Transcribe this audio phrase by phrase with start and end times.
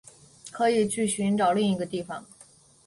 [0.49, 2.25] 可以去寻找另一个地方